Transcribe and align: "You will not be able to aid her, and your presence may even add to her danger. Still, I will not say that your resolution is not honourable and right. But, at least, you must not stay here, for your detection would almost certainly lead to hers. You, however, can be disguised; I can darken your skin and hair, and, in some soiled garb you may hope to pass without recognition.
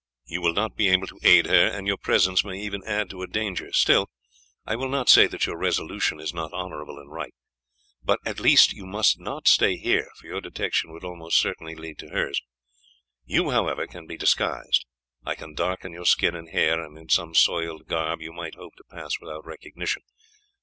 "You 0.25 0.41
will 0.41 0.53
not 0.53 0.75
be 0.75 0.87
able 0.89 1.05
to 1.05 1.19
aid 1.21 1.45
her, 1.45 1.67
and 1.67 1.85
your 1.85 1.95
presence 1.95 2.43
may 2.43 2.59
even 2.59 2.83
add 2.85 3.07
to 3.11 3.21
her 3.21 3.27
danger. 3.27 3.71
Still, 3.71 4.09
I 4.65 4.75
will 4.75 4.89
not 4.89 5.09
say 5.09 5.27
that 5.27 5.45
your 5.45 5.55
resolution 5.59 6.19
is 6.19 6.33
not 6.33 6.51
honourable 6.53 6.97
and 6.97 7.11
right. 7.11 7.35
But, 8.01 8.17
at 8.25 8.39
least, 8.39 8.73
you 8.73 8.87
must 8.87 9.19
not 9.19 9.47
stay 9.47 9.75
here, 9.77 10.07
for 10.17 10.25
your 10.25 10.41
detection 10.41 10.91
would 10.91 11.03
almost 11.03 11.37
certainly 11.37 11.75
lead 11.75 11.99
to 11.99 12.09
hers. 12.09 12.41
You, 13.25 13.51
however, 13.51 13.85
can 13.85 14.07
be 14.07 14.17
disguised; 14.17 14.87
I 15.23 15.35
can 15.35 15.53
darken 15.53 15.93
your 15.93 16.05
skin 16.07 16.33
and 16.35 16.49
hair, 16.49 16.83
and, 16.83 16.97
in 16.97 17.09
some 17.09 17.35
soiled 17.35 17.85
garb 17.85 18.21
you 18.21 18.33
may 18.33 18.49
hope 18.57 18.73
to 18.77 18.83
pass 18.89 19.19
without 19.21 19.45
recognition. 19.45 20.01